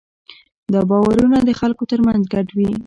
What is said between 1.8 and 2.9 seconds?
ترمنځ ګډ وي.